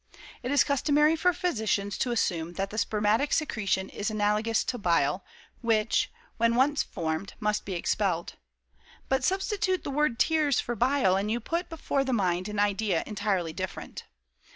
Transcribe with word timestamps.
It 0.41 0.49
is 0.51 0.63
customary 0.63 1.15
for 1.15 1.31
physicians 1.31 1.95
to 1.99 2.09
assume 2.09 2.53
that 2.53 2.71
the 2.71 2.79
spermatic 2.79 3.31
secretion 3.31 3.87
is 3.89 4.09
analogous 4.09 4.63
to 4.63 4.79
bile, 4.79 5.23
which, 5.61 6.11
when 6.37 6.55
once 6.55 6.81
formed, 6.81 7.35
must 7.39 7.65
be 7.65 7.73
expelled. 7.75 8.33
But 9.09 9.23
substitute 9.23 9.83
the 9.83 9.91
word 9.91 10.17
'tears' 10.17 10.59
for 10.59 10.75
bile, 10.75 11.15
and 11.15 11.29
you 11.29 11.39
put 11.39 11.69
before 11.69 12.03
the 12.03 12.13
mind 12.13 12.49
an 12.49 12.57
idea 12.57 13.03
entirely 13.05 13.53
different. 13.53 14.05